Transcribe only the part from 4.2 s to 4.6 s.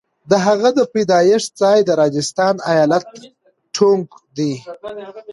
دی.